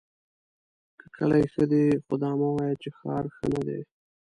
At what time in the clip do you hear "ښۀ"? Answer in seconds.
1.51-1.63, 3.35-3.45